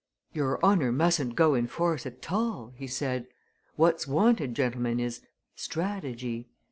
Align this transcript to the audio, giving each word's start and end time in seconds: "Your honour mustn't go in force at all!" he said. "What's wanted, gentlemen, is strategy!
"Your 0.33 0.59
honour 0.65 0.91
mustn't 0.91 1.35
go 1.35 1.53
in 1.53 1.67
force 1.67 2.07
at 2.07 2.31
all!" 2.31 2.73
he 2.75 2.87
said. 2.87 3.27
"What's 3.75 4.07
wanted, 4.07 4.55
gentlemen, 4.55 4.99
is 4.99 5.21
strategy! 5.55 6.49